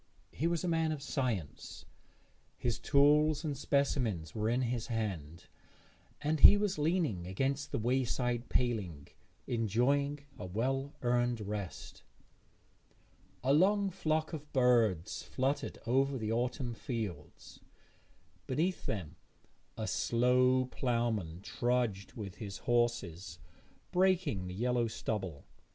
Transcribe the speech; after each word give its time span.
He 0.31 0.47
was 0.47 0.63
a 0.63 0.67
man 0.67 0.91
of 0.91 0.99
science; 1.03 1.85
his 2.57 2.79
tools 2.79 3.43
and 3.43 3.55
specimens 3.55 4.33
were 4.33 4.49
in 4.49 4.63
his 4.63 4.87
hand, 4.87 5.45
and 6.21 6.39
he 6.39 6.57
was 6.57 6.79
leaning 6.79 7.27
against 7.27 7.71
the 7.71 7.77
wayside 7.77 8.49
paling, 8.49 9.09
enjoying 9.45 10.21
a 10.39 10.45
well 10.47 10.95
earned 11.03 11.41
rest. 11.41 12.01
A 13.43 13.53
long 13.53 13.91
flock 13.91 14.33
of 14.33 14.51
birds 14.53 15.21
fluttered 15.21 15.77
over 15.85 16.17
the 16.17 16.31
autumn 16.31 16.73
fields; 16.73 17.59
beneath 18.47 18.87
them 18.87 19.17
a 19.77 19.85
slow 19.85 20.65
ploughman 20.65 21.41
trudged 21.43 22.13
with 22.13 22.37
his 22.37 22.57
horses, 22.57 23.37
breaking 23.91 24.47
the 24.47 24.55
yellow 24.55 24.87
stubble. 24.87 25.45